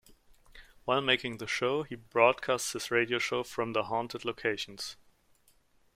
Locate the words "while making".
0.83-1.37